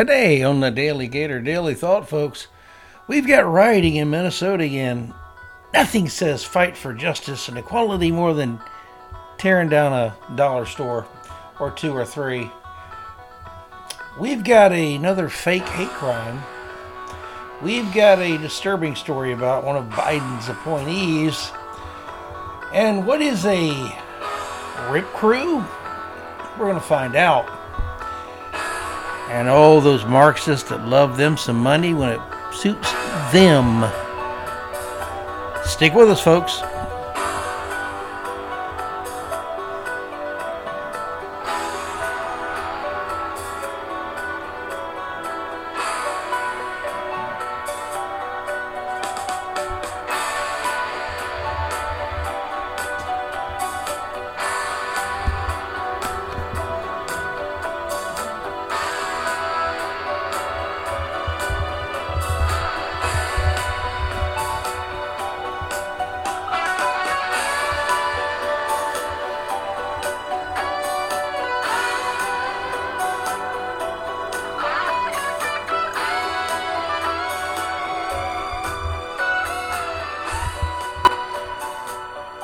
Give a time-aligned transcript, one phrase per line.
[0.00, 2.46] Today on the DaleyGator DaleyThought, folks,
[3.06, 5.12] we've got rioting in Minnesota again.
[5.74, 8.58] Nothing says fight for justice and equality more than
[9.36, 11.06] tearing down a dollar store
[11.58, 12.50] or two or three.
[14.18, 16.42] We've got another fake hate crime.
[17.60, 21.50] We've got a disturbing story about one of Biden's appointees.
[22.72, 23.68] And what is a
[24.90, 25.58] rip crew?
[26.58, 27.59] We're going to find out.
[29.30, 32.20] And all those Marxists that love them some money when it
[32.52, 32.92] suits
[33.32, 33.88] them.
[35.64, 36.60] Stick with us, folks.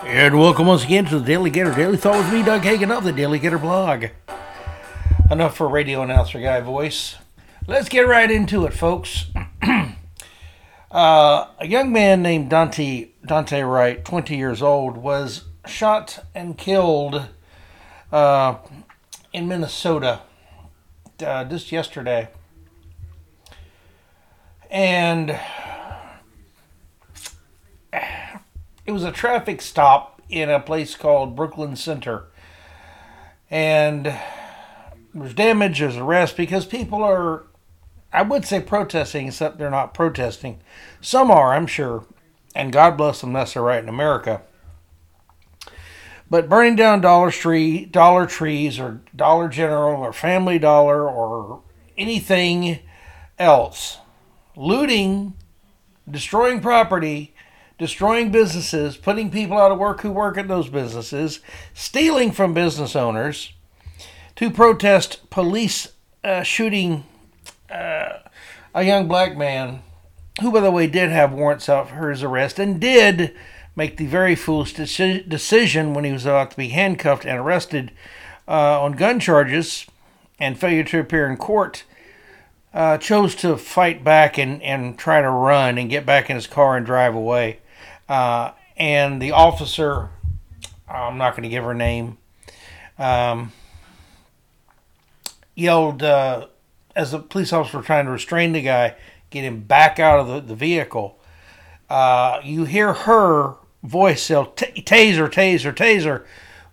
[0.07, 3.61] And welcome once again to the DaleyGator DaleyThought with me, Doug Hagin of the DaleyGator
[3.61, 4.07] blog.
[5.33, 7.17] Enough for radio announcer guy voice.
[7.67, 9.27] Let's get right into it, folks.
[10.93, 17.27] uh, a young man named Daunte Daunte Wright, 20 years old, was shot and killed
[18.13, 18.59] uh,
[19.33, 20.21] in Minnesota
[21.21, 22.29] uh, just yesterday.
[24.71, 25.37] And
[28.87, 32.25] it was a traffic stop in a place called Brooklyn Center.
[33.51, 34.15] And
[35.15, 37.45] there's damage, there's arrest because people are,
[38.13, 40.61] I would say protesting, except they're not protesting.
[41.01, 42.07] Some are, I'm sure.
[42.55, 44.43] And God bless them, that's their right in America.
[46.29, 51.63] But burning down Dollar Tree, Dollar Trees, or Dollar General, or Family Dollar, or
[51.97, 52.81] anything
[53.39, 53.99] else,
[54.57, 55.35] looting,
[56.11, 57.36] destroying property,
[57.79, 61.41] destroying businesses, putting people out of work who work at those businesses,
[61.75, 63.53] stealing from business owners,
[64.37, 65.89] to protest police
[66.25, 67.05] uh, shooting
[67.71, 68.19] uh,
[68.75, 69.83] a young black man,
[70.41, 73.35] who, by the way, did have warrants out for his arrest and did
[73.75, 77.91] make the very foolish deci- decision when he was about to be handcuffed and arrested
[78.49, 79.87] uh, on gun charges
[80.39, 81.85] and failure to appear in court.
[82.75, 86.47] Uh, chose to fight back and, and try to run and get back in his
[86.47, 87.59] car and drive away.
[88.09, 90.11] Uh, and the officer,
[90.89, 92.19] I'm not going to give her name,
[92.99, 93.53] um,
[95.55, 96.47] yelled uh,
[96.95, 98.95] as the police officer was trying to restrain the guy,
[99.31, 101.19] get him back out of the, the vehicle.
[101.89, 106.25] Uh, you hear her voice yell, taser, taser, taser,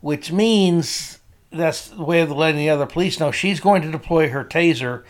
[0.02, 1.20] which means
[1.52, 5.04] that's the way of letting the other police know she's going to deploy her taser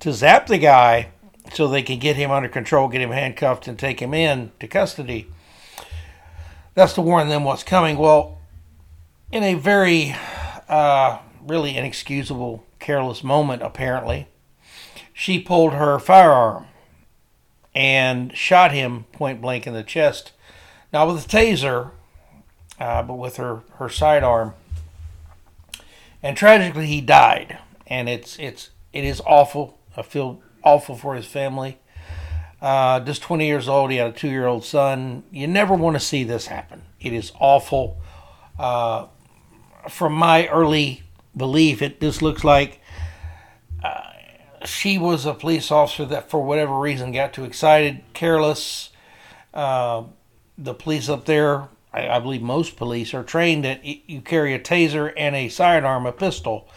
[0.00, 1.10] to zap the guy
[1.52, 4.66] so they can get him under control, get him handcuffed, and take him in to
[4.66, 5.28] custody
[6.80, 7.98] that's to warn them what's coming.
[7.98, 8.38] Well,
[9.30, 10.16] in a very,
[10.66, 14.28] uh, really inexcusable, careless moment, apparently,
[15.12, 16.66] she pulled her firearm
[17.74, 20.32] and shot him point blank in the chest.
[20.90, 21.90] Not with a taser,
[22.78, 24.54] uh, but with her, her sidearm.
[26.22, 27.58] And tragically, he died.
[27.86, 29.78] And it's it's it is awful.
[29.96, 31.78] I feel awful for his family
[32.60, 33.90] uh, just 20 years old.
[33.90, 35.24] He had a two year old son.
[35.30, 36.82] You never want to see this happen.
[37.00, 38.00] It is awful.
[38.58, 39.06] Uh,
[39.88, 41.02] from my early
[41.36, 42.80] belief, it just looks like
[43.82, 44.12] uh,
[44.64, 48.90] she was a police officer that, for whatever reason, got too excited, careless.
[49.54, 50.04] Uh,
[50.58, 54.60] the police up there, I, I, believe most police, are trained that you carry a
[54.60, 56.68] taser and a sidearm, a pistol.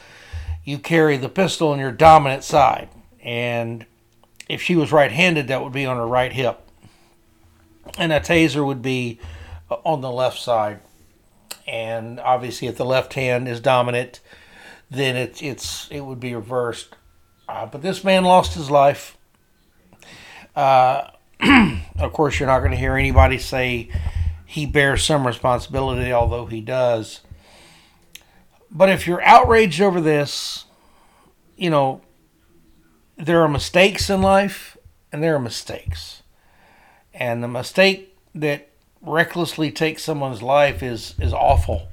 [0.63, 2.89] You carry the pistol on your dominant side.
[3.21, 3.85] And
[4.49, 6.59] if she was right handed, that would be on her right hip.
[7.97, 9.19] And a taser would be
[9.69, 10.79] uh, on the left side.
[11.67, 14.19] And obviously, if the left hand is dominant,
[14.89, 16.95] then it's it's it would be reversed.
[17.47, 19.17] Uh, but this man lost his life.
[20.55, 21.09] Uh,
[21.99, 23.89] of course, you're not going to hear anybody say
[24.45, 27.21] he bears some responsibility, although he does.
[28.69, 30.65] But if you're outraged over this,
[31.55, 32.01] you know,
[33.25, 34.77] there are mistakes in life
[35.11, 36.23] and there are mistakes.
[37.13, 38.69] And the mistake that
[39.01, 41.87] recklessly takes someone's life is, is awful.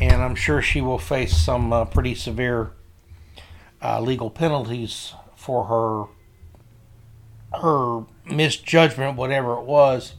[0.00, 2.72] And I'm sure she will face some uh, pretty severe
[3.82, 6.12] uh, legal penalties for her
[7.60, 10.14] her misjudgment, whatever it was.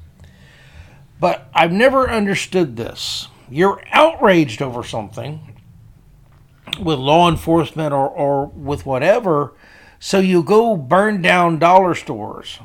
[1.20, 3.28] But I've never understood this.
[3.50, 5.60] You're outraged over something
[6.80, 9.54] with law enforcement or, or with whatever,
[10.00, 12.60] so you go burn down dollar stores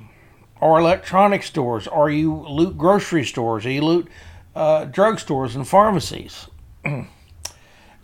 [0.63, 4.09] or electronic stores, or you loot grocery stores, or you loot
[4.55, 6.47] uh, drugstores and pharmacies.
[6.85, 7.03] uh, and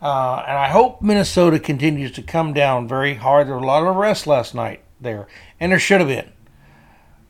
[0.02, 3.46] I hope Minnesota continues to come down very hard.
[3.46, 5.28] There were a lot of arrests last night there,
[5.60, 6.32] and there should have been.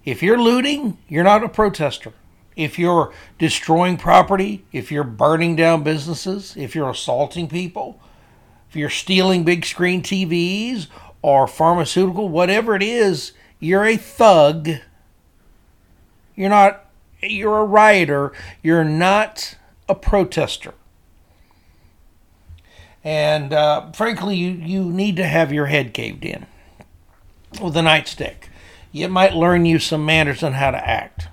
[0.02, 2.14] If you're looting, you're not a protester.
[2.56, 8.00] If you're destroying property, if you're burning down businesses, if you're assaulting people,
[8.70, 10.86] if you're stealing big screen TVs
[11.22, 14.68] or pharmaceutical, whatever it is, you're a thug
[16.38, 16.84] you're not,
[17.20, 18.32] you're a rioter.
[18.62, 19.56] You're not
[19.88, 20.72] a protester.
[23.02, 26.46] And uh, frankly, you, you need to have your head caved in
[27.60, 28.44] with a nightstick.
[28.94, 31.26] It might learn you some manners on how to act.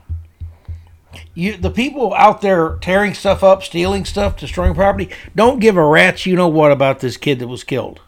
[1.35, 5.85] You, the people out there tearing stuff up, stealing stuff, destroying property, don't give a
[5.85, 8.01] rat's you know what about this kid that was killed.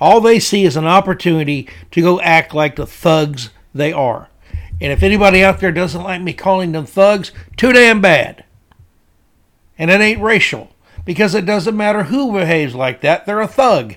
[0.00, 4.28] All they see is an opportunity to go act like the thugs they are.
[4.80, 8.44] And if anybody out there doesn't like me calling them thugs, too damn bad.
[9.76, 10.70] And it ain't racial,
[11.04, 13.96] because it doesn't matter who behaves like that, they're a thug.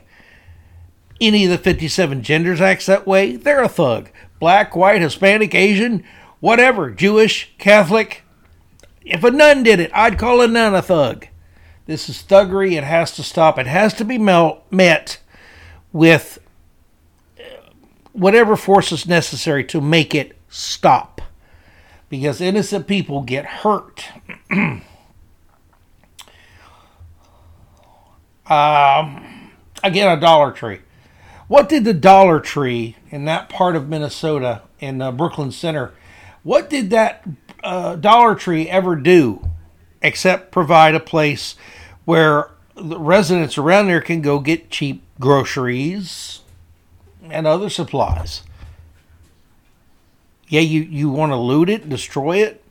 [1.19, 4.09] Any of the 57 genders acts that way, they're a thug.
[4.39, 6.04] Black, white, Hispanic, Asian,
[6.39, 8.24] whatever, Jewish, Catholic.
[9.06, 11.27] If a nun did it, I'd call a nun a thug.
[11.86, 12.74] This is thuggery.
[12.74, 13.59] It has to stop.
[13.59, 15.19] It has to be met
[15.93, 16.39] with
[18.13, 21.21] whatever force is necessary to make it stop
[22.09, 24.05] because innocent people get hurt.
[24.51, 24.81] um,
[29.83, 30.79] again, a Dollar Tree.
[31.47, 35.94] What did the Dollar Tree in that part of Minnesota, in uh, Brooklyn Center,
[36.44, 37.25] what did that
[37.63, 39.45] uh, Dollar Tree ever do
[40.01, 41.55] except provide a place
[42.05, 46.41] where the residents around there can go get cheap groceries
[47.29, 48.44] and other supplies?
[50.51, 52.62] yeah, you, you want to loot it, destroy it.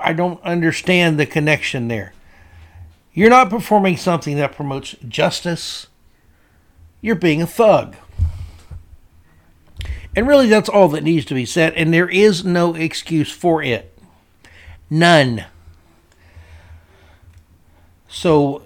[0.00, 2.14] I don't understand the connection there.
[3.12, 5.88] You're not performing something that promotes justice.
[7.02, 7.96] You're being a thug.
[10.16, 13.62] And really, that's all that needs to be said, and there is no excuse for
[13.62, 13.94] it.
[14.88, 15.44] None.
[18.08, 18.62] So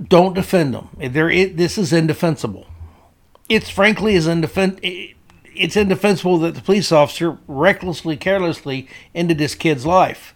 [0.00, 0.88] don't defend them.
[0.98, 2.66] There, it, this is indefensible.
[3.48, 4.80] It's frankly as indefensible
[5.54, 10.34] it's indefensible that the police officer recklessly, carelessly ended this kid's life.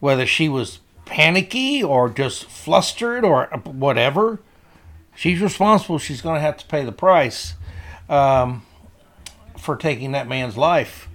[0.00, 4.40] Whether she was panicky or just flustered or whatever,
[5.14, 5.98] she's responsible.
[5.98, 7.54] She's going to have to pay the price
[8.08, 8.64] um,
[9.58, 11.08] for taking that man's life.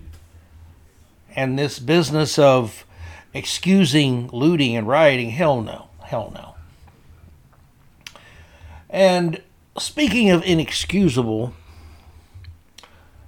[1.36, 2.86] And this business of
[3.34, 6.49] excusing looting and rioting, hell no, hell no.
[8.90, 9.42] And
[9.78, 11.54] speaking of inexcusable,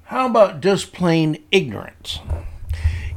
[0.06, 2.20] how about just plain ignorance?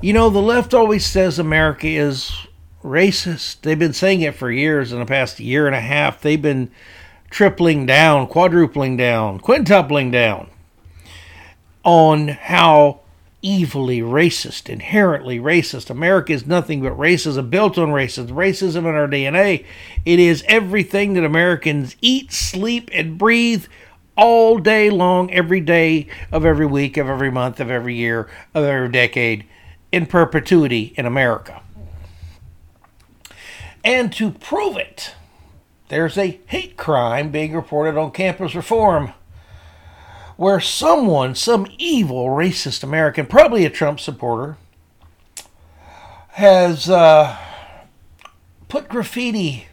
[0.00, 2.32] You know, the left always says America is
[2.82, 3.62] racist.
[3.62, 4.92] They've been saying it for years.
[4.92, 6.70] In the past year and a half, they've been
[7.30, 10.50] tripling down, quadrupling down, quintupling down
[11.82, 13.00] on how
[13.44, 15.90] evilly racist, inherently racist.
[15.90, 19.64] America is nothing but racism, built on racism, racism in our DNA.
[20.04, 23.66] It is everything that Americans eat, sleep, and breathe
[24.16, 28.64] all day long, every day of every week, of every month, of every year, of
[28.64, 29.44] every decade,
[29.92, 31.60] in perpetuity in America.
[33.84, 35.14] And to prove it,
[35.88, 39.12] there's a hate crime being reported on campus reform
[40.36, 44.56] where someone, some evil racist American, probably a Trump supporter,
[46.30, 47.36] has uh,
[48.68, 49.68] put graffiti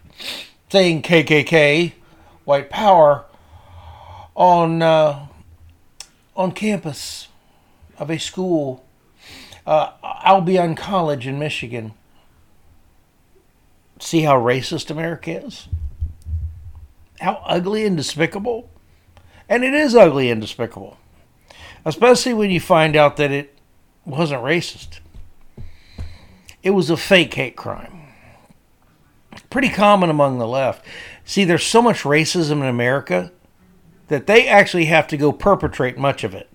[0.69, 1.93] saying KKK,
[2.45, 3.25] white power,
[4.35, 5.27] on uh,
[6.35, 7.27] on campus
[7.97, 8.85] of a school,
[9.65, 9.91] uh,
[10.23, 11.93] Albion College in Michigan.
[13.99, 15.67] See how racist America is?
[17.19, 18.70] How ugly and despicable?
[19.51, 20.95] And it is ugly and despicable,
[21.83, 23.53] especially when you find out that it
[24.05, 25.01] wasn't racist.
[26.63, 28.13] It was a fake hate crime.
[29.49, 30.85] Pretty common among the left.
[31.25, 33.33] See, there's so much racism in America
[34.07, 36.49] that they actually have to go perpetrate much of it.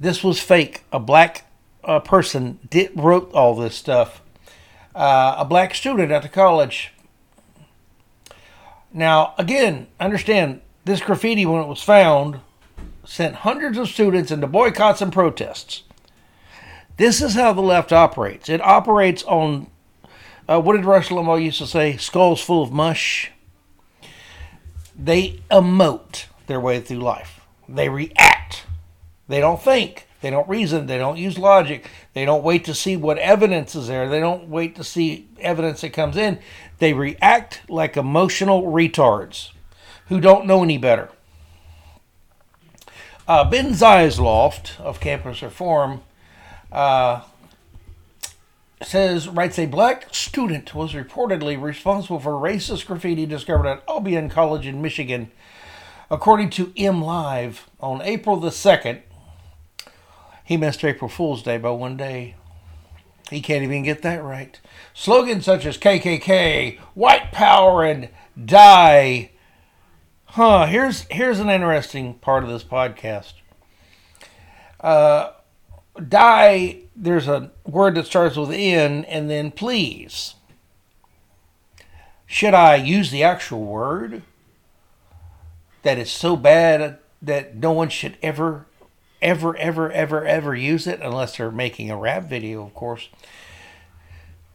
[0.00, 0.82] This was fake.
[0.90, 1.44] A black
[1.84, 4.20] uh, person did, wrote all this stuff.
[4.96, 6.92] Uh, a black student at the college.
[8.92, 12.40] Now, again, understand this graffiti, when it was found,
[13.04, 15.82] sent hundreds of students into boycotts and protests.
[16.96, 18.48] This is how the left operates.
[18.48, 19.68] It operates on,
[20.48, 21.96] uh, what did Rush Limbaugh used to say?
[21.96, 23.30] Skulls full of mush.
[24.96, 27.40] They emote their way through life.
[27.68, 28.64] They react.
[29.26, 30.06] They don't think.
[30.20, 30.86] They don't reason.
[30.86, 31.90] They don't use logic.
[32.12, 34.08] They don't wait to see what evidence is there.
[34.08, 36.38] They don't wait to see evidence that comes in.
[36.78, 39.50] They react like emotional retards
[40.08, 41.10] who don't know any better.
[43.26, 46.02] Uh, ben Zeisloft of Campus Reform
[46.70, 47.22] uh,
[48.82, 54.66] says, writes a black student was reportedly responsible for racist graffiti discovered at Albion College
[54.66, 55.30] in Michigan.
[56.10, 59.00] According to MLive, on April the 2nd,
[60.44, 62.34] he missed April Fool's Day by one day.
[63.30, 64.60] He can't even get that right.
[64.92, 68.10] Slogans such as KKK, White Power, and
[68.44, 69.30] Die.
[70.34, 73.34] Huh, here's, here's an interesting part of this podcast.
[74.80, 75.30] Uh,
[76.08, 80.34] die, there's a word that starts with N and then please.
[82.26, 84.22] Should I use the actual word
[85.84, 88.66] that is so bad that no one should ever,
[89.22, 93.08] ever, ever, ever, ever use it unless they're making a rap video, of course?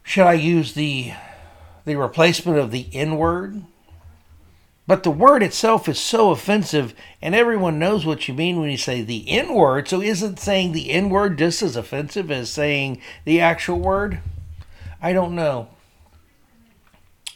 [0.04, 1.14] Should I use the
[1.86, 3.64] the replacement of the N word?
[4.90, 8.78] But the word itself is so offensive, and everyone knows what you mean when you
[8.78, 9.88] say the N word.
[9.88, 14.20] So isn't saying the N word just as offensive as saying the actual word?
[15.00, 15.68] I don't know.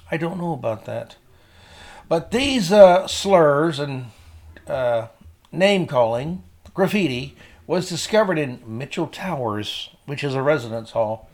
[0.10, 1.16] I don't know about that.
[2.10, 4.08] But these uh, slurs and
[4.66, 5.10] uh,
[5.52, 6.42] name calling,
[6.74, 11.30] graffiti, was discovered in Mitchell Towers, which is a residence hall.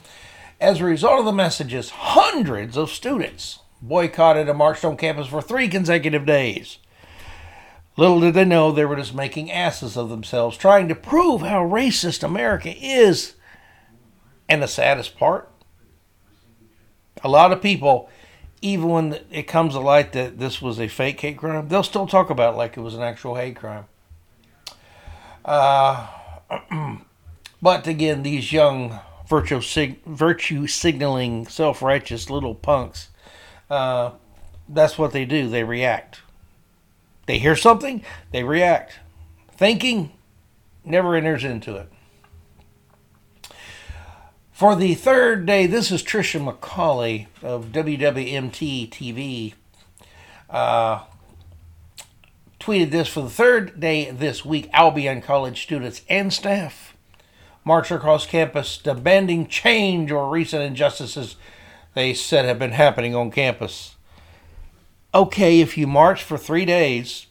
[0.59, 5.41] As a result of the messages, hundreds of students boycotted and marched on campus for
[5.41, 6.77] three consecutive days.
[7.97, 11.61] Little did they know they were just making asses of themselves, trying to prove how
[11.67, 13.35] racist America is.
[14.47, 15.49] And the saddest part,
[17.23, 18.09] a lot of people,
[18.61, 22.07] even when it comes to light that this was a fake hate crime, they'll still
[22.07, 23.85] talk about it like it was an actual hate crime.
[25.43, 26.07] Uh,
[27.61, 33.09] but again, these young virtue, sig- virtue signaling, self righteous little punks.
[33.69, 34.11] Uh,
[34.67, 35.47] that's what they do.
[35.49, 36.21] They react.
[37.25, 38.99] They hear something, they react.
[39.51, 40.11] Thinking
[40.83, 41.91] never enters into it.
[44.51, 49.53] For the third day, this is Trisha McCauley of WWMT TV.
[50.49, 51.03] Uh,
[52.59, 54.69] tweeted this for the third day this week.
[54.73, 56.97] Albion College students and staff
[57.63, 61.35] march across campus demanding change or recent injustices
[61.93, 63.95] they said have been happening on campus.
[65.13, 67.27] Okay, if you march for three days,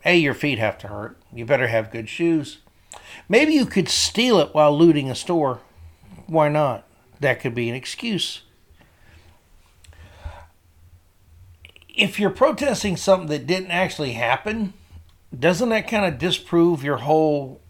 [0.00, 1.18] hey, your feet have to hurt.
[1.32, 2.58] You better have good shoes.
[3.28, 5.60] Maybe you could steal it while looting a store.
[6.26, 6.86] Why not?
[7.20, 8.42] That could be an excuse.
[11.88, 14.72] If you're protesting something that didn't actually happen,
[15.38, 17.60] doesn't that kind of disprove your whole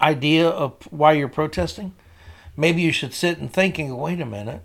[0.00, 1.94] idea of why you're protesting,
[2.56, 4.62] maybe you should sit and think and go, wait a minute.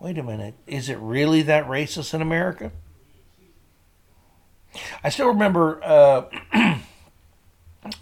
[0.00, 0.54] Wait a minute.
[0.66, 2.72] Is it really that racist in America?
[5.04, 6.24] I still remember uh,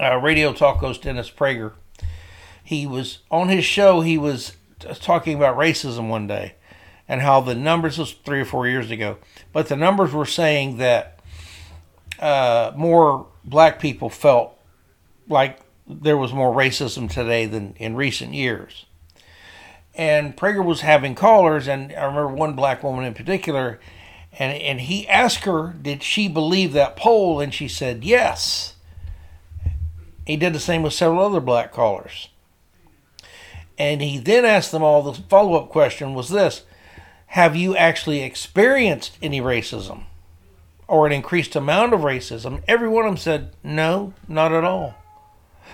[0.00, 1.72] uh, radio talk host Dennis Prager.
[2.62, 4.52] He was on his show, he was
[5.00, 6.54] talking about racism one day
[7.08, 9.16] and how the numbers was three or four years ago,
[9.52, 11.18] but the numbers were saying that
[12.20, 14.56] uh, more black people felt
[15.28, 18.84] like there was more racism today than in recent years.
[19.98, 23.80] And Prager was having callers, and I remember one black woman in particular,
[24.38, 27.40] and, and he asked her, Did she believe that poll?
[27.40, 28.74] And she said, Yes.
[30.24, 32.28] He did the same with several other black callers.
[33.76, 36.62] And he then asked them all the follow up question was this
[37.28, 40.04] Have you actually experienced any racism
[40.86, 42.62] or an increased amount of racism?
[42.68, 44.94] Every one of them said, No, not at all.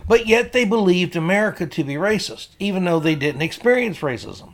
[0.06, 4.52] But yet they believed America to be racist, even though they didn't experience racism.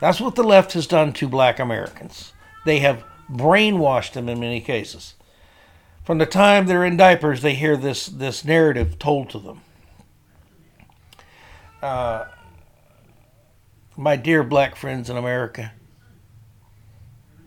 [0.00, 2.32] That's what the left has done to black Americans.
[2.64, 5.14] They have brainwashed them in many cases.
[6.04, 9.60] From the time they're in diapers, they hear this, this narrative told to them.
[11.82, 12.26] Uh,
[13.96, 15.72] my dear black friends in America,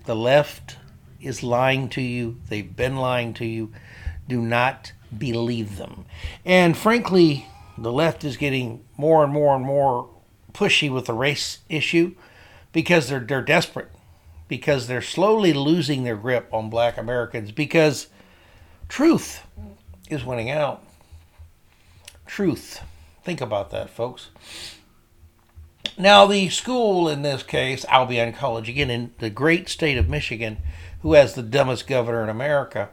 [0.06, 0.78] the left
[1.22, 2.38] is lying to you.
[2.50, 3.72] They've been lying to you.
[4.28, 6.06] Do not believe them.
[6.46, 7.48] And frankly,
[7.78, 10.10] the left is getting more and more and more
[10.54, 12.16] pushy with the race issue
[12.74, 13.90] because they're they're desperate.
[14.48, 18.08] because they're slowly losing their grip on black Americans because
[18.88, 19.42] truth
[20.10, 20.82] is winning out.
[22.26, 22.82] Truth.
[23.24, 24.30] Think about that, folks.
[25.98, 30.58] Now, the school in this case, Albion College, again in the great state of Michigan,
[31.02, 32.90] who has the dumbest governor in America,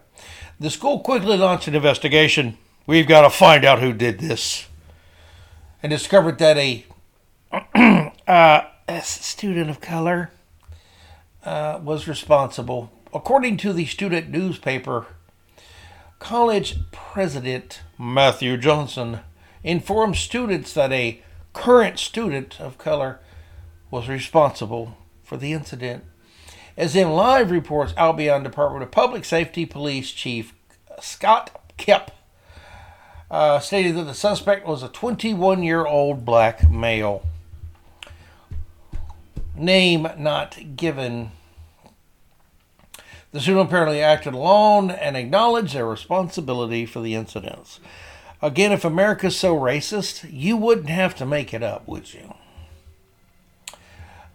[0.60, 2.56] the school quickly launched an investigation.
[2.86, 4.66] We've got to find out who did this.
[5.82, 6.84] And discovered that a,
[8.26, 10.30] uh, a student of color
[11.44, 12.90] uh, was responsible.
[13.12, 15.06] According to the student newspaper,
[16.18, 19.20] college president Matthew Johnson
[19.62, 23.20] informed students that a current student of color
[23.90, 26.04] was responsible for the incident.
[26.76, 30.54] As MLive reports, Albion Department of Public Safety Police Chief
[31.00, 32.10] Scott Kipp
[33.30, 37.24] uh, stated that the suspect was a 21 year old black male.
[39.56, 41.30] Name not given.
[43.30, 47.78] The student apparently acted alone and acknowledged their responsibility for the incidents.
[48.42, 52.34] Again, if America's so racist, you wouldn't have to make it up, would you?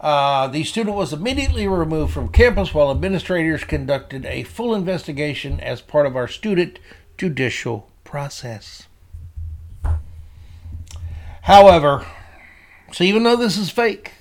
[0.00, 5.82] Uh, the student was immediately removed from campus while administrators conducted a full investigation as
[5.82, 6.78] part of our student
[7.18, 8.86] judicial process.
[11.42, 12.06] However,
[12.92, 14.12] so even though this is fake,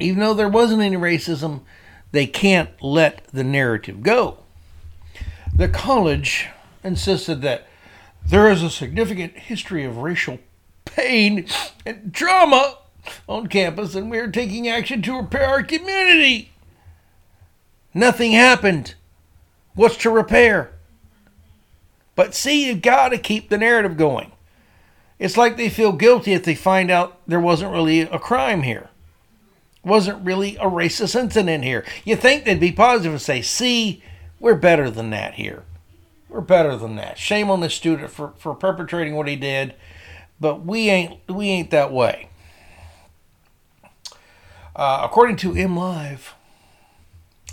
[0.00, 1.60] even though there wasn't any racism,
[2.10, 4.38] they can't let the narrative go.
[5.54, 6.48] The college
[6.82, 7.68] insisted that
[8.26, 10.40] there is a significant history of racial
[10.84, 11.46] pain
[11.86, 12.78] and trauma
[13.28, 16.50] on campus, and we are taking action to repair our community.
[17.92, 18.94] Nothing happened.
[19.74, 20.72] What's to repair?
[22.16, 24.32] But see, you've got to keep the narrative going.
[25.18, 28.90] It's like they feel guilty if they find out there wasn't really a crime here.
[29.84, 31.84] Wasn't really a racist incident here.
[32.04, 34.02] You think they'd be positive and say, see,
[34.40, 35.64] we're better than that here.
[36.28, 37.16] We're better than that.
[37.16, 39.74] Shame on the student for, for perpetrating what he did,
[40.40, 42.28] but we ain't we ain't that way.
[44.76, 46.32] Uh, according to MLive,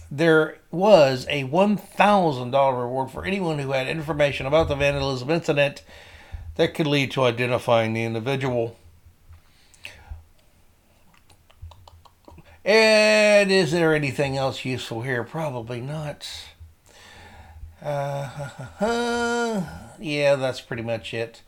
[0.10, 5.84] there was a $1,000 reward for anyone who had information about the vandalism incident
[6.56, 8.78] that could lead to identifying the individual.
[12.66, 15.24] And is there anything else useful here?
[15.24, 16.28] Probably not.
[17.82, 18.30] Uh,
[20.00, 21.42] yeah, that's pretty much it.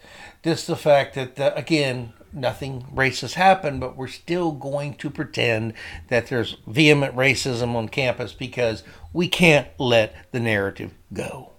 [0.43, 5.73] Just the fact that, uh, again, nothing racist happened, but we're still going to pretend
[6.09, 11.51] that there's vehement racism on campus because we can't let the narrative go.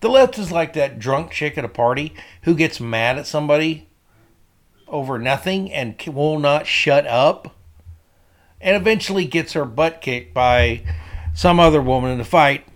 [0.00, 3.88] The left is like that drunk chick at a party who gets mad at somebody
[4.88, 7.54] over nothing and will not shut up
[8.60, 10.82] and eventually gets her butt kicked by
[11.34, 12.66] some other woman in the fight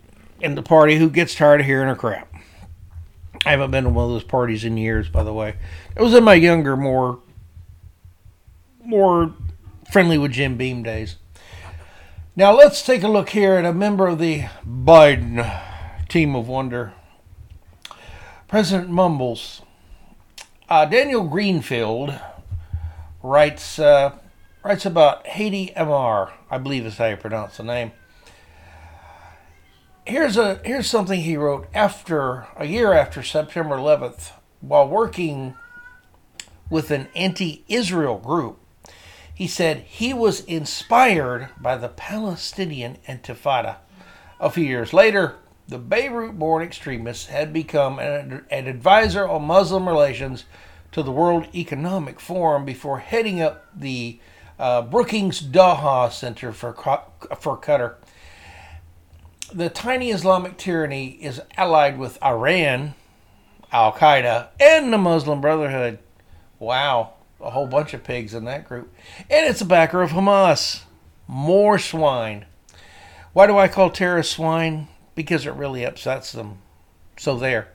[0.41, 2.34] in the party who gets tired of hearing her crap.
[3.45, 5.57] I haven't been to one of those parties in years, by the way.
[5.97, 7.21] It was in my younger, more
[8.83, 9.35] more
[9.91, 11.17] friendly with Jim Beam days.
[12.37, 15.63] Now let's take a look here at a member of the Biden
[16.09, 16.93] team of wonder.
[18.49, 19.63] President Mumbles.
[20.69, 22.19] Uh, Daniel Greenfield
[23.23, 24.17] writes uh,
[24.63, 27.93] writes about Hady Amr, I believe is how you pronounce the name
[30.07, 35.55] here's a here's something he wrote after a year after September 11th, while working
[36.71, 38.59] with an anti-Israel group.
[39.35, 43.77] He said he was inspired by the Palestinian Intifada.
[44.39, 45.37] A few years later,
[45.67, 50.45] the Beirut-born extremist had become an, an advisor on Muslim relations
[50.93, 54.21] to the World Economic Forum before heading up the
[54.59, 57.97] uh, Brookings Doha Center for for Qatar
[59.55, 62.95] the tiny Islamic tyranny is allied with Iran,
[63.71, 66.01] Al Qaeda, and the Muslim Brotherhood.
[66.59, 68.93] Wow, a whole bunch of pigs in that group.
[69.31, 70.83] And it's a backer of Hamas.
[71.29, 72.47] More swine.
[73.33, 74.89] Why do I call terrorists swine?
[75.15, 76.59] Because it really upsets them.
[77.17, 77.69] So there.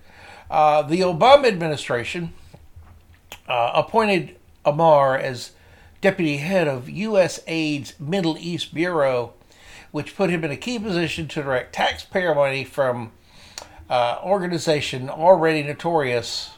[0.52, 2.34] Uh, the Obama administration
[3.48, 5.52] uh, appointed Amr as
[6.02, 7.40] deputy head of U.S.
[7.40, 9.34] USAID's Middle East Bureau
[9.92, 13.12] which put him in a key position to direct taxpayer money from
[13.90, 16.52] uh, organization already notorious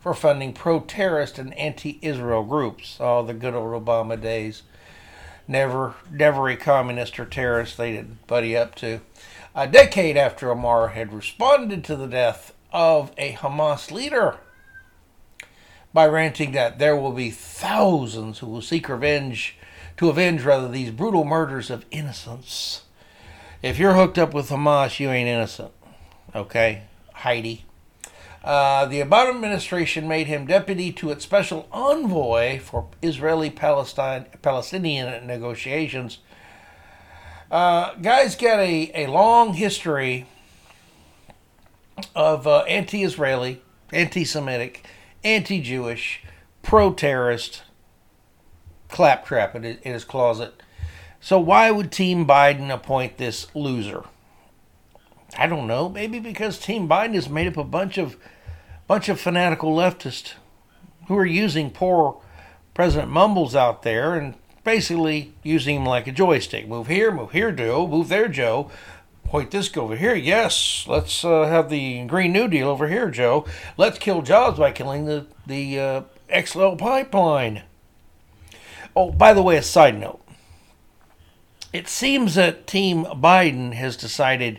[0.00, 2.96] for funding pro-terrorist and anti-Israel groups.
[3.00, 4.62] Oh, the good old Obama days.
[5.48, 9.00] Never, never a communist or terrorist they didn't buddy up to.
[9.54, 14.38] A decade after Amr had responded to the death of a Hamas leader
[15.94, 19.56] by ranting that there will be thousands who will seek revenge
[19.96, 22.82] to avenge rather these brutal murders of innocents.
[23.62, 25.72] If you're hooked up with Hamas, you ain't innocent.
[26.34, 26.82] Okay,
[27.16, 27.62] Hady.
[28.44, 35.26] Uh, the Obama administration made him deputy to its special envoy for Israeli Palestine Palestinian
[35.26, 36.18] negotiations.
[37.50, 40.26] Uh, guy's got a, a long history
[42.14, 44.86] of uh, anti Israeli, anti Semitic,
[45.24, 46.22] anti Jewish,
[46.62, 47.62] pro terrorist
[48.88, 50.62] claptrap in his, closet.
[51.20, 54.04] So, why would Team Biden appoint this loser?
[55.38, 55.88] I don't know.
[55.88, 58.16] Maybe because Team Biden is made up a bunch of
[58.86, 60.34] bunch of fanatical leftists
[61.08, 62.20] who are using poor
[62.74, 66.68] President Mumbles out there and basically using him like a joystick.
[66.68, 67.86] Move here, move here, Joe.
[67.86, 68.70] Move there, Joe.
[69.24, 70.14] Point this go over here.
[70.14, 73.44] Yes, let's uh, have the Green New Deal over here, Joe.
[73.76, 76.02] Let's kill jobs by killing the the uh,
[76.44, 77.62] XL pipeline.
[78.96, 80.20] Oh, by the way, a side note.
[81.72, 84.58] It seems that Team Biden has decided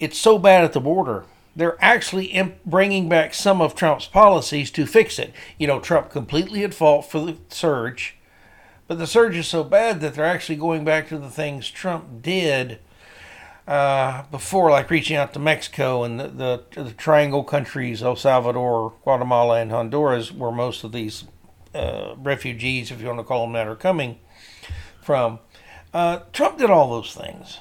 [0.00, 4.86] it's so bad at the border they're actually bringing back some of Trump's policies to
[4.86, 5.32] fix it.
[5.58, 8.16] You know, Trump completely at fault for the surge,
[8.86, 12.22] but the surge is so bad that they're actually going back to the things Trump
[12.22, 12.78] did
[13.66, 18.94] uh, before, like reaching out to Mexico and the, the, the, triangle countries, El Salvador,
[19.04, 21.24] Guatemala, and Honduras, where most of these
[21.74, 24.18] uh, refugees, if you want to call them that, are coming
[25.02, 25.38] from.
[25.92, 27.58] Uh, Trump did all those things.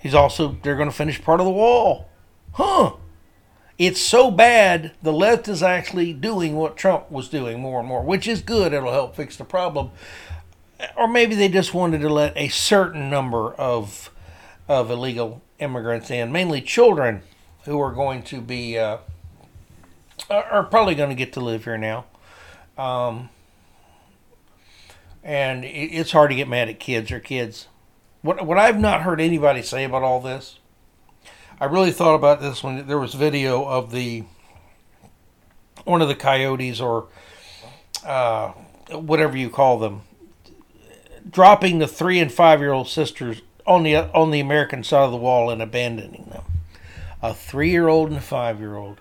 [0.00, 2.08] He's also, they're going to finish part of the wall.
[2.52, 2.94] Huh
[3.78, 8.02] it's so bad the left is actually doing what Trump was doing more and more,
[8.02, 8.72] which is good.
[8.72, 9.90] It'll help fix the problem.
[10.96, 14.10] Or maybe they just wanted to let a certain number of
[14.66, 17.22] of illegal immigrants in, mainly children
[17.64, 18.98] who are going to be uh,
[20.30, 22.06] are probably going to get to live here now.
[22.76, 23.30] Um,
[25.22, 27.68] and it's hard to get mad at kids or kids.
[28.22, 30.58] What what I've not heard anybody say about all this
[31.60, 34.24] I really thought about this when there was video of the
[35.84, 37.06] one of the coyotes or
[38.04, 38.48] uh,
[38.90, 40.02] whatever you call them
[41.28, 45.10] dropping the three and five year old sisters on the on the American side of
[45.10, 46.42] the wall and abandoning them.
[47.22, 49.00] A three year old and a five year old.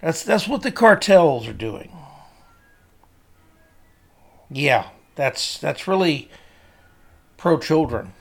[0.00, 1.94] That's that's what the cartels are doing.
[4.54, 6.30] Yeah, that's that's really
[7.36, 8.12] pro children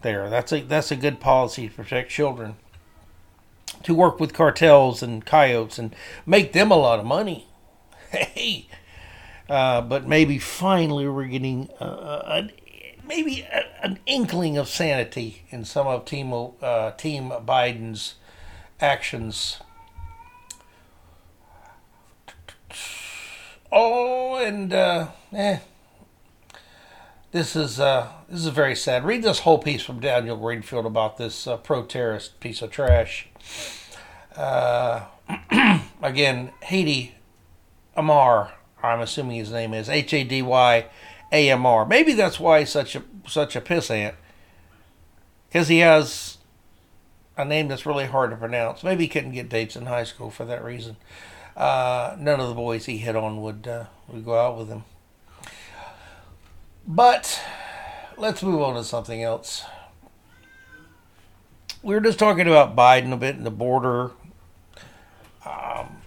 [0.00, 0.30] there.
[0.30, 2.56] That's a that's a good policy to protect children.
[3.82, 5.94] To work with cartels and coyotes and
[6.24, 7.46] make them a lot of money.
[8.14, 8.68] Hey,
[9.48, 12.50] uh, but maybe finally we're getting uh, a,
[13.04, 18.14] maybe a, an inkling of sanity in some of Team uh, Team Biden's
[18.80, 19.58] actions.
[23.72, 25.58] Oh, and uh, eh
[27.34, 29.04] this is uh, this is very sad.
[29.04, 33.26] Read this whole piece from Daniel Greenfield about this uh, pro-terrorist piece of trash.
[34.36, 35.06] Uh,
[36.00, 37.10] again, Hady
[37.96, 38.52] Amr,
[38.84, 40.86] I'm assuming his name is H A D Y
[41.32, 41.84] A M R.
[41.84, 44.14] Maybe that's why he's such a such a pissant,
[45.48, 46.38] because he has
[47.36, 48.84] a name that's really hard to pronounce.
[48.84, 50.98] Maybe he couldn't get dates in high school for that reason.
[51.56, 54.84] Uh, none of the boys he hit on would uh, would go out with him.
[56.86, 57.40] But
[58.16, 59.64] let's move on to something else.
[61.82, 64.10] We were just talking about Biden a bit in the border.
[65.46, 65.98] Um,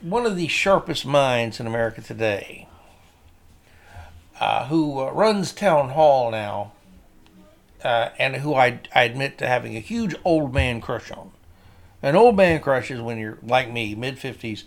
[0.00, 2.68] one of the sharpest minds in America today,
[4.40, 6.72] uh, who uh, runs town hall now,
[7.84, 11.30] uh, and who I, I admit to having a huge old man crush on.
[12.02, 14.64] An old man crush is when you're like me, mid 50s,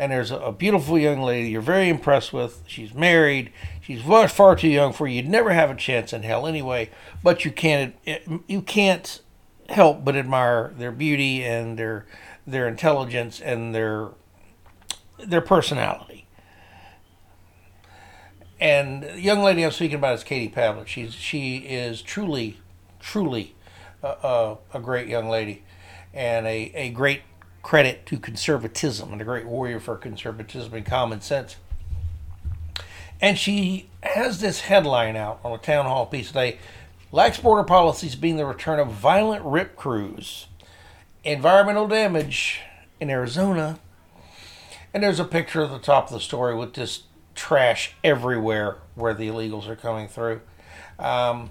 [0.00, 2.62] and there's a, beautiful young lady you're very impressed with.
[2.66, 3.52] She's married.
[3.82, 5.16] She's far, far too young for you.
[5.16, 6.88] You'd never have a chance in hell anyway.
[7.22, 7.94] But you can't
[8.46, 9.20] you can't
[9.68, 12.06] help but admire their beauty and their
[12.46, 14.08] their intelligence and their
[15.18, 16.26] their personality.
[18.58, 20.86] And the young lady I'm speaking about is Katie Pavlich.
[20.86, 22.58] She's she is truly,
[23.00, 23.54] truly
[24.02, 25.62] a, a, a great young lady,
[26.14, 27.20] and a, a great
[27.62, 31.56] credit to conservatism and a great warrior for conservatism and common sense.
[33.20, 36.58] And she has this headline out on a town hall piece today
[37.12, 40.46] Lax border policies being the return of violent rip crews,
[41.24, 42.60] environmental damage
[43.00, 43.80] in Arizona.
[44.94, 49.12] And there's a picture at the top of the story with just trash everywhere where
[49.12, 50.40] the illegals are coming through.
[51.00, 51.50] Um,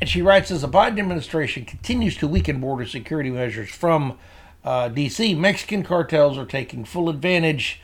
[0.00, 4.18] and she writes as the Biden administration continues to weaken border security measures from
[4.64, 7.80] uh, DC, Mexican cartels are taking full advantage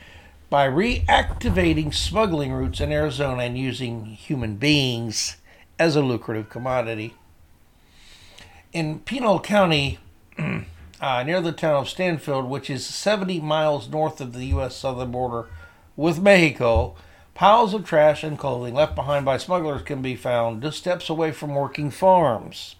[0.49, 5.37] by reactivating smuggling routes in Arizona and using human beings
[5.79, 7.13] as a lucrative commodity.
[8.73, 9.99] In Pinal County,
[11.01, 14.75] uh, near the town of Stanfield, which is 70 miles north of the U.S.
[14.75, 15.47] southern border
[15.95, 16.95] with Mexico,
[17.33, 21.31] piles of trash and clothing left behind by smugglers can be found just steps away
[21.31, 22.75] from working farms.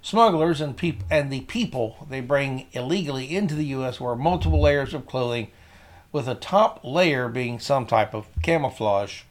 [0.00, 4.00] Smugglers and, peop- and the people they bring illegally into the U.S.
[4.00, 5.48] wear multiple layers of clothing
[6.12, 9.22] with a top layer being some type of camouflage.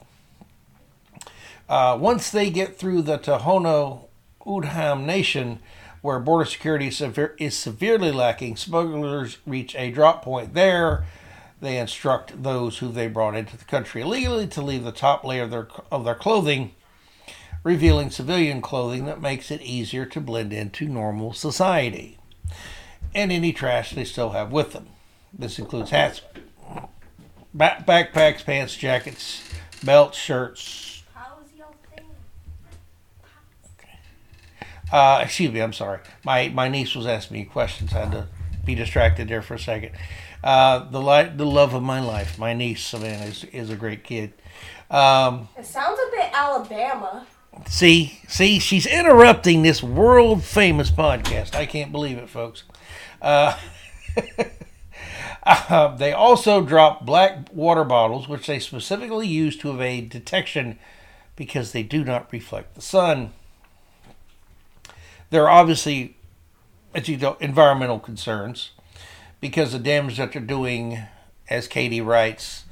[1.67, 4.05] Uh, once they get through the Tohono
[4.45, 5.59] O'odham Nation,
[6.01, 11.05] where border security sever- is severely lacking, smugglers reach a drop point there.
[11.59, 15.43] They instruct those who they brought into the country illegally to leave the top layer
[15.43, 16.73] of their, of their clothing,
[17.63, 22.17] revealing civilian clothing that makes it easier to blend into normal society.
[23.13, 24.87] And any trash they still have with them.
[25.33, 26.21] This includes hats,
[27.53, 29.41] back- backpacks, pants, jackets,
[29.83, 31.03] belts, shirts.
[31.13, 32.05] How's your thing?
[34.91, 35.99] Uh, excuse me, I'm sorry.
[36.23, 37.93] My my niece was asking me questions.
[37.93, 38.27] I had to
[38.65, 39.91] be distracted there for a second.
[40.43, 44.03] Uh, the li- the love of my life, my niece Savannah is, is a great
[44.03, 44.33] kid.
[44.89, 47.27] Um, It sounds a bit Alabama.
[47.67, 51.55] See, see, she's interrupting this world famous podcast.
[51.55, 52.63] I can't believe it, folks.
[53.21, 53.57] Uh,
[55.43, 60.77] uh, they also drop black water bottles, which they specifically use to evade detection
[61.35, 63.33] because they do not reflect the sun.
[65.29, 66.17] There are obviously,
[66.93, 68.71] as you know, environmental concerns
[69.39, 70.99] because the damage that they're doing,
[71.49, 72.63] as Katie writes,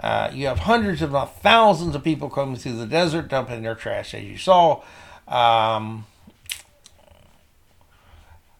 [0.00, 3.74] uh, you have hundreds, if not thousands, of people coming through the desert dumping their
[3.74, 4.82] trash, as you saw.
[5.26, 6.06] Um,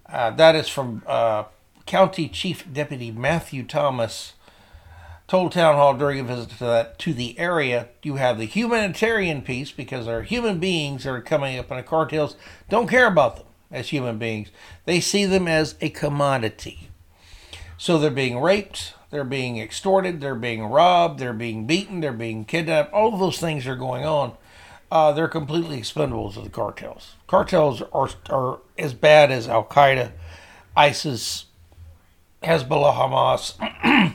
[0.07, 1.45] uh, that is from uh,
[1.87, 4.35] County Chief Deputy Matthew Thomas.
[5.27, 9.43] Told Town Hall during a visit to that to the area, you have the humanitarian
[9.43, 12.35] piece because there are human beings that are coming up, and the cartels
[12.71, 14.49] don't care about them as human beings.
[14.87, 16.89] They see them as a commodity.
[17.77, 22.45] So they're being raped, they're being extorted, they're being robbed, they're being beaten, they're being
[22.45, 22.93] kidnapped.
[22.93, 24.35] All of those things are going on.
[24.91, 27.15] Uh, they're completely expendable to the cartels.
[27.27, 30.13] Cartels are, are as bad as Al Qaeda,
[30.77, 31.47] ISIS,
[32.43, 34.15] Hezbollah, Hamas.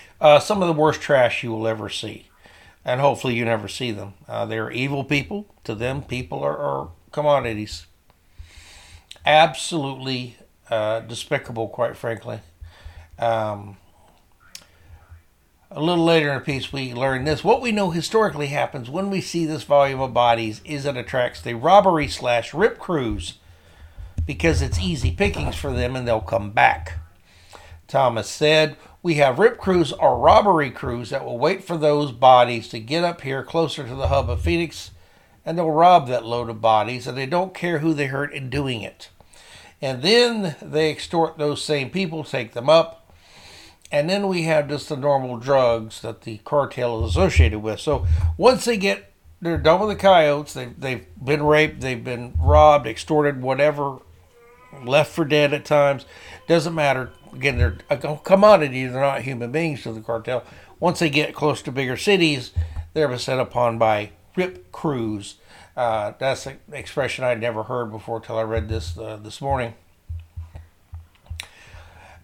[0.20, 2.28] uh, some of the worst trash you will ever see.
[2.86, 4.14] And hopefully you never see them.
[4.28, 5.46] Uh, they're evil people.
[5.64, 7.86] To them, people are, are commodities.
[9.24, 10.36] Absolutely
[10.70, 12.40] uh, despicable, quite frankly.
[13.18, 13.76] Um,
[15.70, 17.42] a little later in the piece, we learn this.
[17.42, 21.40] What we know historically happens when we see this volume of bodies is it attracts
[21.40, 23.34] the robbery slash rip crews
[24.24, 27.00] because it's easy pickings for them and they'll come back.
[27.88, 32.68] Thomas said, We have rip crews or robbery crews that will wait for those bodies
[32.68, 34.92] to get up here closer to the hub of Phoenix
[35.44, 38.48] and they'll rob that load of bodies and they don't care who they hurt in
[38.48, 39.10] doing it.
[39.82, 43.03] And then they extort those same people, take them up,
[43.94, 47.78] and then we have just the normal drugs that the cartel is associated with.
[47.78, 48.04] So
[48.36, 52.88] once they get they're done with the coyotes, they've they've been raped, they've been robbed,
[52.88, 53.98] extorted, whatever,
[54.82, 56.06] left for dead at times.
[56.48, 57.12] Doesn't matter.
[57.32, 58.84] Again, they're a commodity.
[58.84, 60.42] They're not human beings to the cartel.
[60.80, 62.50] Once they get close to bigger cities,
[62.94, 65.36] they're set upon by rip crews.
[65.76, 69.74] Uh, that's an expression I'd never heard before till I read this uh, this morning.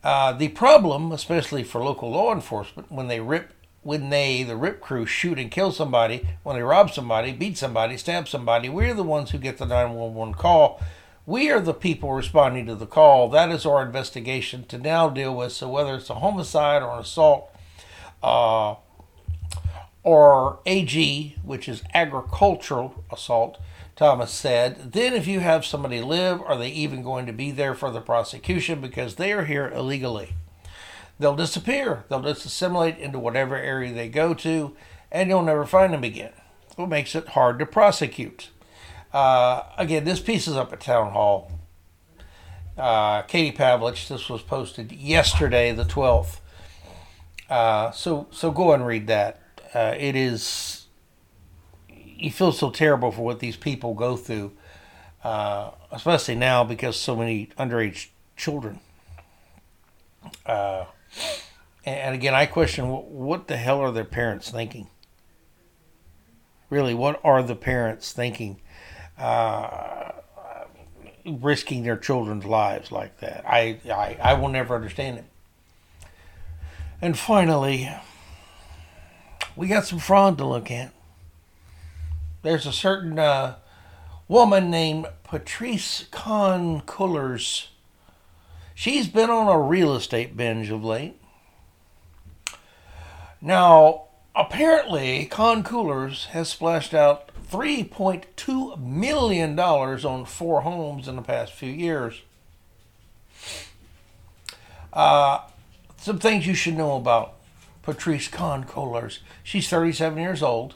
[0.03, 4.81] Uh, the problem, especially for local law enforcement, when they rip, when they the rip
[4.81, 9.03] crew shoot and kill somebody, when they rob somebody, beat somebody, stab somebody, we're the
[9.03, 10.81] ones who get the nine one one call.
[11.27, 13.29] We are the people responding to the call.
[13.29, 15.53] That is our investigation to now deal with.
[15.53, 17.55] So whether it's a homicide or an assault,
[18.23, 18.77] uh,
[20.03, 23.59] or AG, which is agricultural assault,
[24.01, 24.95] Thomas said.
[24.95, 28.01] Then, if you have somebody live, are they even going to be there for the
[28.01, 30.37] prosecution because they are here illegally?
[31.19, 32.05] They'll disappear.
[32.09, 34.75] They'll just assimilate into whatever area they go to,
[35.13, 36.33] and you'll never find them again.
[36.77, 38.49] What makes it hard to prosecute?
[39.13, 41.53] Uh, again, this piece is up at Town Hall.
[42.79, 46.39] Uh, Katie Pavlich, this was posted yesterday, the 12th.
[47.51, 49.43] Uh, so, so go and read that.
[49.75, 50.80] Uh, it is
[52.21, 54.53] you feel so terrible for what these people go through,
[55.25, 58.81] uh, especially now because so many underage children.
[60.45, 60.85] Uh,
[61.85, 64.89] and again, I question what, the hell are their parents thinking?
[66.69, 68.61] Really, what are the parents thinking?
[69.19, 70.13] Uh,
[71.27, 73.45] risking their children's lives like that.
[73.47, 75.25] I, I, I will never understand it.
[77.03, 77.91] And finally,
[79.57, 80.93] we got some fraud to look at.
[82.43, 83.57] There's a certain uh,
[84.27, 87.67] woman named Patrisse Khan Cullors.
[88.75, 91.21] She's been on a real estate binge of late.
[93.43, 101.53] Now, apparently, Khan Cullors has splashed out $3.2 million on four homes in the past
[101.53, 102.23] few years.
[104.93, 105.41] Uh,
[105.99, 107.35] some things you should know about
[107.83, 109.19] Patrisse Khan Cullors.
[109.43, 110.75] She's 37 years old.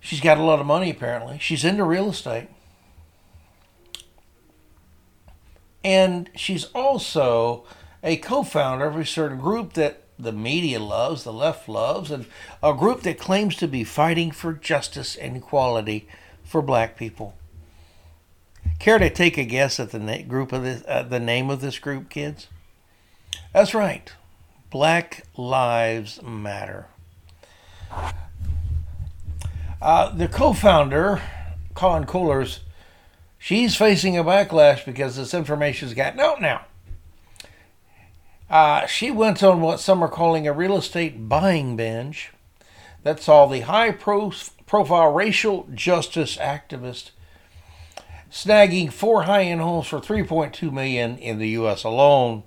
[0.00, 1.38] She's got a lot of money, apparently.
[1.38, 2.48] She's into real estate.
[5.84, 7.64] And she's also
[8.02, 12.26] a co founder of a certain group that the media loves, the left loves, and
[12.62, 16.08] a group that claims to be fighting for justice and equality
[16.44, 17.34] for black people.
[18.78, 21.60] Care to take a guess at the na- group of this, uh, the name of
[21.60, 22.48] this group, kids?
[23.52, 24.12] That's right.
[24.70, 26.86] Black Lives Matter.
[29.80, 31.22] Uh, the co-founder,
[31.74, 32.58] Khan Cullors,
[33.38, 36.66] she's facing a backlash because this information's gotten out now.
[38.50, 42.32] Uh, she went on what some are calling a real estate buying binge.
[43.02, 44.32] That's all the high pro-
[44.66, 47.12] profile racial justice activist
[48.30, 52.42] snagging four high-end homes for 3.2 million in the US alone.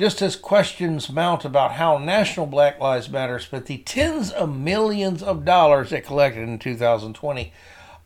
[0.00, 5.22] Just as questions mount about how National Black Lives Matter spent the tens of millions
[5.22, 7.52] of dollars it collected in 2020,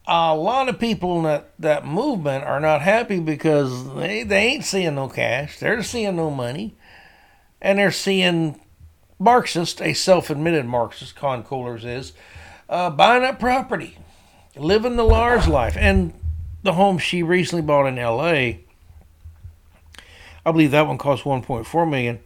[0.07, 4.65] a lot of people in that, that movement are not happy because they, they ain't
[4.65, 5.59] seeing no cash.
[5.59, 6.75] They're seeing no money.
[7.61, 8.61] And they're seeing
[9.19, 12.13] Marxist, a self admitted Marxist, Khan Cullors is,
[12.69, 13.99] uh, buying up property,
[14.55, 15.77] living the large life.
[15.77, 16.13] And
[16.63, 18.63] the home she recently bought in LA,
[20.47, 22.21] I believe that one cost 1.4 million.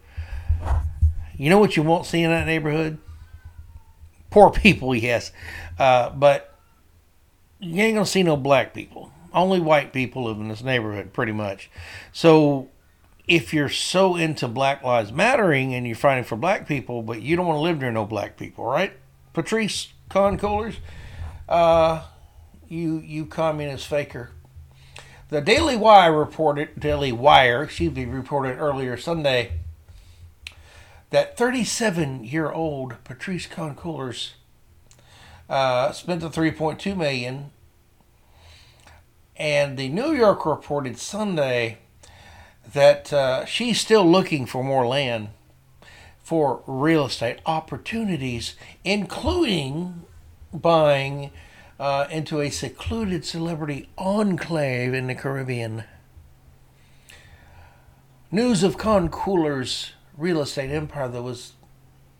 [1.38, 2.98] You know what you won't see in that neighborhood?
[4.28, 5.32] Poor people, yes.
[5.78, 6.54] Uh, but
[7.58, 9.10] you ain't gonna see no black people.
[9.32, 11.70] Only white people live in this neighborhood, pretty much.
[12.12, 12.68] So,
[13.26, 17.36] if you're so into Black Lives Mattering and you're fighting for black people, but you
[17.36, 18.92] don't want to live near no black people, right?
[19.32, 20.76] Patrisse Cullors,
[21.48, 22.02] uh,
[22.68, 24.32] you you communist faker.
[25.30, 29.60] The Daily Wire reported Daily Wire, excuse me, reported earlier Sunday
[31.10, 33.78] that 37 year old Patrisse Khan
[35.48, 37.52] uh, spent the 3.2 million,
[39.36, 41.78] and the New York reported Sunday
[42.72, 45.28] that uh, she's still looking for more land
[46.18, 50.02] for real estate opportunities, including
[50.52, 51.30] buying
[51.80, 55.84] uh, into a secluded celebrity enclave in the Caribbean.
[58.30, 61.54] News of Khan Cullors' real estate empire that was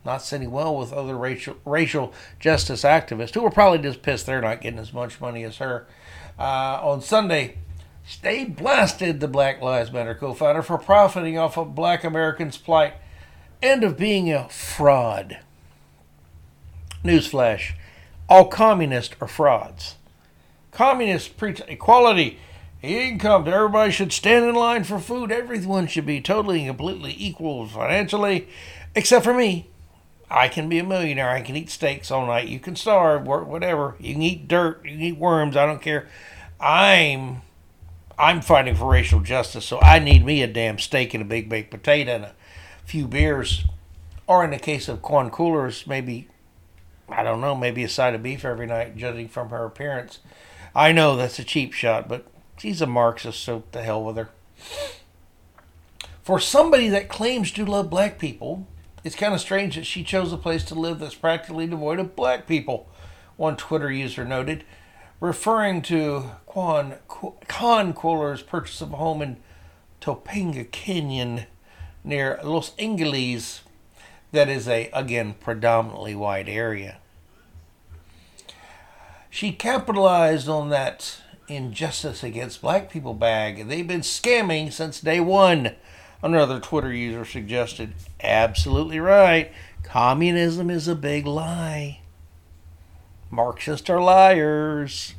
[0.03, 4.41] not sitting well with other racial racial justice activists who were probably just pissed they're
[4.41, 5.87] not getting as much money as her.
[6.39, 7.59] Uh, on Sunday,
[8.23, 12.95] they blasted the Black Lives Matter co-founder for profiting off of Black Americans' plight
[13.63, 15.39] and of being a fraud.
[17.05, 17.75] Newsflash:
[18.31, 19.97] All communists are frauds.
[20.71, 22.39] Communists preach equality,
[22.81, 23.49] income.
[23.49, 25.33] Everybody should stand in line for food.
[25.33, 28.47] Everyone should be totally and completely equal financially,
[28.95, 29.67] except for me.
[30.31, 31.31] I can be a millionaire.
[31.31, 32.47] I can eat steaks all night.
[32.47, 33.97] You can starve, work, whatever.
[33.99, 34.85] You can eat dirt.
[34.85, 35.57] You can eat worms.
[35.57, 36.09] I don't care.
[36.61, 37.43] I'm
[38.17, 41.49] I'm fighting for racial justice, so I need me a damn steak and a big
[41.49, 42.35] baked potato and a
[42.85, 43.65] few beers,
[44.29, 46.29] or in the case of corn coolers, maybe
[47.11, 50.21] I don't know, maybe a side of beef every night, judging from her appearance.
[50.75, 52.27] I know that's a cheap shot, but
[52.59, 54.31] she's a Marxist, so to hell with her.
[56.23, 58.67] For somebody that claims to love black people,
[59.03, 62.15] it's kind of strange that she chose a place to live that's practically devoid of
[62.15, 62.89] black people,
[63.37, 64.65] one Twitter user noted,
[65.19, 66.97] referring to Quan,
[67.49, 69.39] Khan Cullors' purchase of a home in
[70.01, 71.47] Topanga Canyon
[72.05, 73.63] near Los Angeles
[74.33, 76.99] that is a, again, predominantly white area.
[79.31, 85.77] She capitalized on that injustice against black people bag, they've been scamming since day one.
[86.23, 89.53] Another Twitter user suggested, absolutely right.
[89.85, 92.01] Communism is a big lie.
[93.31, 95.15] Marxists are liars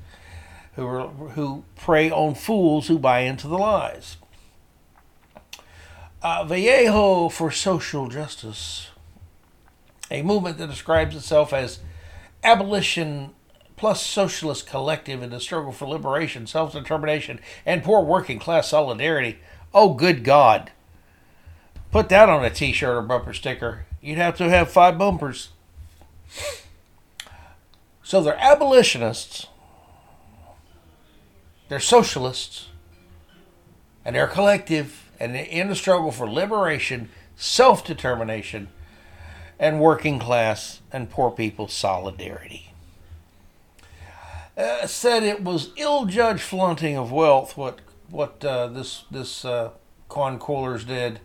[0.76, 4.18] who, are, who prey on fools who buy into the lies.
[6.22, 8.90] Uh, Vallejo for Social Justice,
[10.12, 11.80] a movement that describes itself as
[12.44, 13.32] abolition
[13.82, 19.40] plus socialist collective in the struggle for liberation, self determination, and poor working class solidarity.
[19.74, 20.70] Oh, good God.
[21.92, 23.88] Put that on a t shirt or bumper sticker.
[24.00, 25.50] You'd have to have five bumpers.
[28.04, 29.48] So they're abolitionists,
[31.68, 32.68] they're socialists,
[34.06, 38.68] and they're collective, and in the struggle for liberation, self determination,
[39.58, 42.71] and working class and poor people solidarity.
[44.58, 47.80] Uh, said it was ill-judged flaunting of wealth what
[48.10, 49.72] what uh, this this uh,
[50.10, 51.22] con coolers did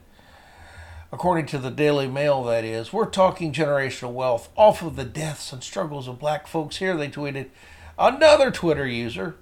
[1.12, 2.93] according to the Daily Mail, that is.
[2.93, 7.09] We're talking generational wealth off of the deaths and struggles of black folks here, they
[7.09, 7.49] tweeted.
[7.99, 9.37] Another Twitter user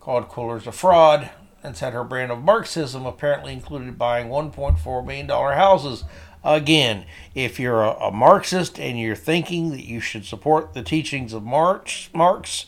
[0.00, 1.30] called Coolers a fraud
[1.62, 6.04] and said her brand of Marxism apparently included buying $1.4 million houses.
[6.42, 7.04] Again,
[7.34, 11.44] if you're a, a Marxist and you're thinking that you should support the teachings of
[11.44, 12.66] Marx, Marx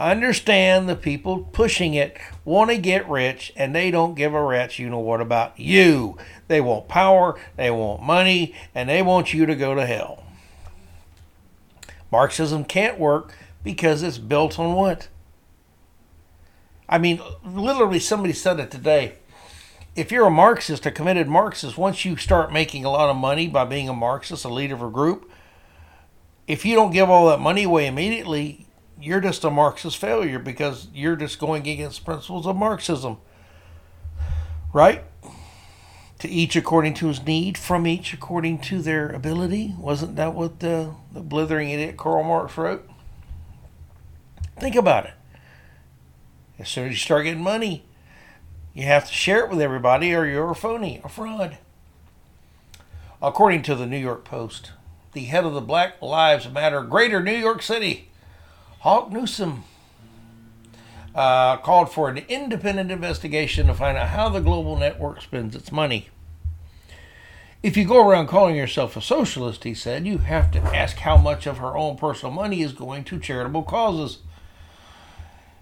[0.00, 4.78] understand the people pushing it want to get rich and they don't give a rat's
[4.78, 6.16] you know what about you.
[6.48, 10.24] They want power, they want money, and they want you to go to hell.
[12.10, 15.08] Marxism can't work because it's built on what?
[16.88, 19.14] I mean, literally, somebody said it today.
[19.94, 23.46] If you're a Marxist, a committed Marxist, once you start making a lot of money
[23.46, 25.30] by being a Marxist, a leader of a group,
[26.48, 28.66] if you don't give all that money away immediately,
[29.00, 33.18] you're just a Marxist failure because you're just going against principles of Marxism.
[34.72, 35.04] Right?
[36.20, 39.74] to each according to his need, from each according to their ability.
[39.78, 42.88] Wasn't that what the, the blithering idiot Karl Marx wrote?
[44.58, 45.14] Think about it.
[46.58, 47.84] As soon as you start getting money,
[48.74, 51.56] you have to share it with everybody or you're a phony, a fraud.
[53.22, 54.72] According to the New York Post,
[55.12, 58.09] the head of the Black Lives Matter Greater New York City,
[58.80, 59.64] Hawk Newsom
[61.14, 65.70] uh, called for an independent investigation to find out how the global network spends its
[65.70, 66.08] money.
[67.62, 71.18] If you go around calling yourself a socialist, he said, you have to ask how
[71.18, 74.20] much of her own personal money is going to charitable causes.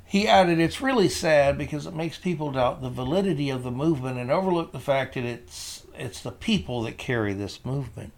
[0.04, 4.18] He added, It's really sad because it makes people doubt the validity of the movement
[4.18, 8.12] and overlook the fact that it's, it's the people that carry this movement.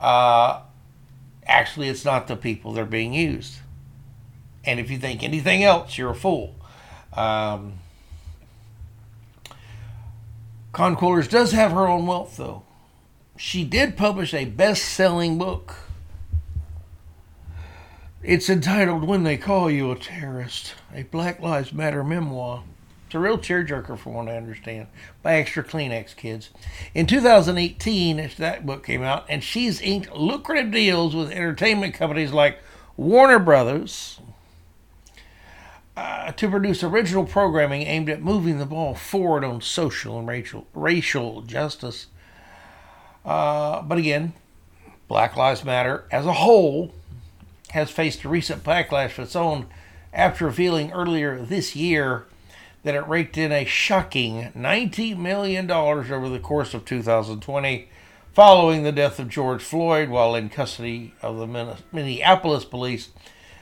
[0.00, 0.62] Uh,
[1.46, 3.58] actually, it's not the people, they're being used.
[4.64, 6.54] And if you think anything else, you're a fool.
[7.12, 7.74] Um,
[11.28, 12.64] does have her own wealth, though.
[13.36, 15.74] She did publish a best selling book.
[18.22, 22.64] It's entitled When They Call You a Terrorist, a Black Lives Matter memoir.
[23.16, 24.88] A real tearjerker, from what I understand.
[25.22, 26.50] by extra Kleenex, kids.
[26.94, 32.58] In 2018, that book came out, and she's inked lucrative deals with entertainment companies like
[32.98, 34.20] Warner Brothers,
[35.96, 40.66] uh, to produce original programming aimed at moving the ball forward on social and racial,
[40.74, 42.08] racial justice.
[43.24, 44.34] Uh, but again,
[45.08, 46.92] Black Lives Matter as a whole
[47.70, 49.68] has faced a recent backlash of its own
[50.12, 52.26] after revealing earlier this year
[52.86, 57.88] that it raked in a shocking $90 million over the course of 2020
[58.32, 63.08] following the death of George Floyd while in custody of the Minneapolis police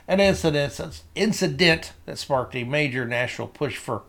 [0.07, 4.03] an incident, incident that sparked a major national push for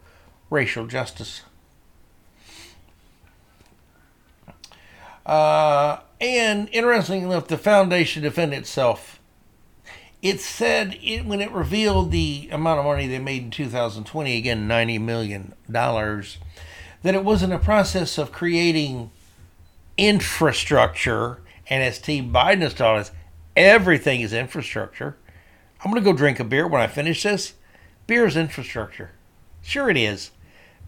[0.51, 1.41] racial justice.
[5.25, 9.16] Uh, and interestingly enough, the foundation defended itself.
[10.23, 14.69] It said it, when it revealed the amount of money they made in 2020, again
[14.69, 19.11] $90 million, that it was in the process of creating
[19.97, 21.41] infrastructure.
[21.69, 23.13] And as Team Biden has told us,
[23.57, 25.17] everything is infrastructure
[25.87, 27.55] I'm going to go drink a beer when I finish this.
[28.07, 29.11] Beer is infrastructure.
[29.63, 30.31] Sure, it is.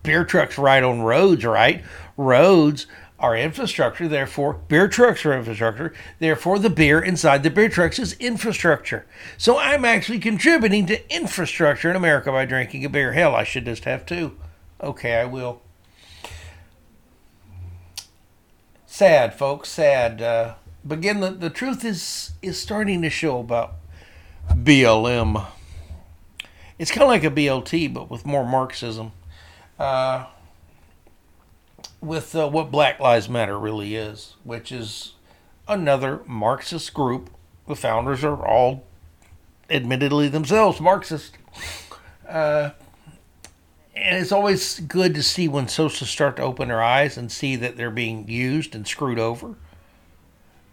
[0.02, 1.84] Beer trucks ride on roads, right?
[2.16, 2.86] Roads
[3.18, 5.92] are infrastructure, therefore, beer trucks are infrastructure.
[6.20, 9.06] Therefore, the beer inside the beer trucks is infrastructure.
[9.36, 13.12] So I'm actually contributing to infrastructure in America by drinking a beer.
[13.12, 14.36] Hell, I should just have two.
[14.80, 15.62] Okay, I will.
[18.86, 20.22] Sad, folks, sad.
[20.22, 20.54] Uh,
[20.84, 23.74] but again, the, the truth is is starting to show about
[24.50, 25.46] BLM.
[26.78, 29.10] It's kind of like a BLT, but with more Marxism.
[29.78, 30.26] Uh,
[32.00, 35.14] with uh, what Black Lives Matter really is, which is
[35.66, 37.30] another Marxist group.
[37.66, 38.84] The founders are all
[39.68, 41.36] admittedly themselves Marxist.
[42.26, 42.70] Uh,
[43.94, 47.56] and it's always good to see when socialists start to open their eyes and see
[47.56, 49.56] that they're being used and screwed over.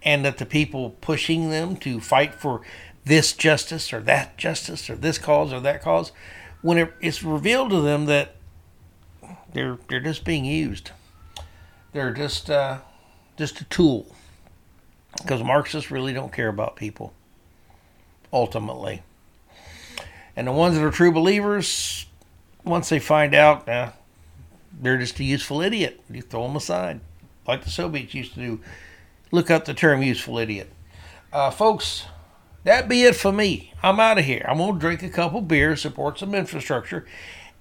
[0.04, 2.62] And that the people pushing them to fight for
[3.06, 6.12] this justice or that justice or this cause or that cause,
[6.62, 8.36] when it, it's revealed to them that
[9.54, 10.92] they're they're just being used.
[11.96, 12.80] They're just uh,
[13.38, 14.14] just a tool
[15.22, 17.14] because Marxists really don't care about people
[18.34, 19.02] ultimately.
[20.36, 22.06] And the ones that are true believers,
[22.66, 23.92] once they find out, eh,
[24.78, 26.02] they're just a useful idiot.
[26.10, 27.00] You throw them aside,
[27.48, 28.60] like the Soviets used to do.
[29.32, 30.70] Look up the term useful idiot.
[31.32, 32.08] Uh, folks,
[32.66, 33.72] that be it for me.
[33.82, 34.46] I'm out of here.
[34.50, 37.06] I'm to drink a couple beers, support some infrastructure.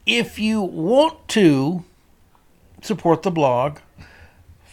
[0.04, 1.84] If you want to
[2.82, 3.78] support the blog,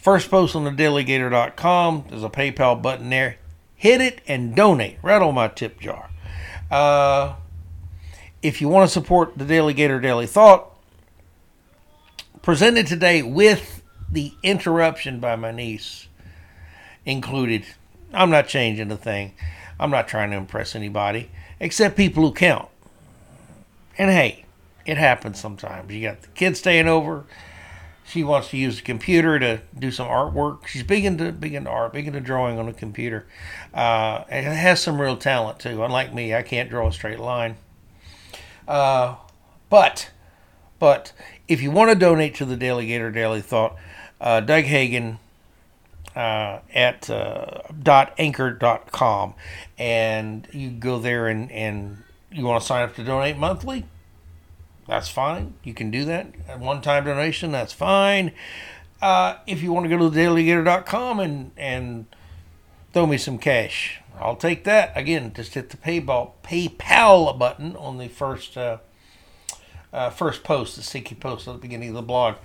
[0.02, 3.38] first post on the daleygator.com, there's a PayPal button there.
[3.76, 6.10] Hit it and donate right on my tip jar.
[6.70, 7.36] Uh,
[8.42, 10.68] if you want to support the DaleyGator DaleyThought,
[12.42, 16.08] presented today with the interruption by my niece
[17.06, 17.66] included.
[18.14, 19.34] I'm not changing a thing.
[19.80, 21.30] I'm not trying to impress anybody
[21.60, 22.70] except people who count.
[23.98, 24.46] And hey,
[24.86, 25.92] it happens sometimes.
[25.94, 27.26] You got the kids staying over.
[28.12, 30.68] She wants to use the computer to do some artwork.
[30.68, 33.26] She's big into big into art, big into drawing on a computer.
[33.74, 35.82] Uh, and has some real talent too.
[35.82, 37.56] Unlike me, I can't draw a straight line.
[38.68, 39.16] Uh,
[39.70, 40.12] but
[40.78, 41.14] but
[41.48, 43.78] if you want to donate to the DaleyGator DaleyThought,
[44.20, 45.18] uh, Doug Hagin
[46.14, 49.36] uh, at uh, dot anchor.com
[49.78, 53.86] and you go there and, and you want to sign up to donate monthly
[54.88, 58.32] that's fine you can do that a one-time donation that's fine
[59.02, 62.06] uh, if you want to go to daleygator.com and and
[62.94, 67.98] throw me some cash i'll take that again just hit the paypal paypal button on
[67.98, 68.78] the first uh,
[69.94, 72.36] uh, first post the sticky post at the beginning of the blog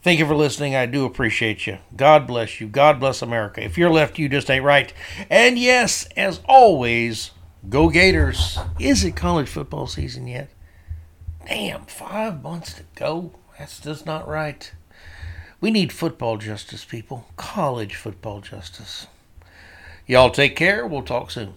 [0.00, 0.76] Thank you for listening.
[0.76, 1.78] I do appreciate you.
[1.96, 2.68] God bless you.
[2.68, 3.64] God bless America.
[3.64, 4.92] If you're left, you just ain't right.
[5.28, 7.32] And yes, as always,
[7.68, 8.58] go Gators.
[8.78, 10.50] Is it college football season yet?
[11.48, 13.32] Damn, five months to go.
[13.58, 14.70] That's just not right.
[15.62, 17.26] We need football justice, people.
[17.36, 19.06] College football justice.
[20.06, 20.86] Y'all take care.
[20.86, 21.54] We'll talk soon.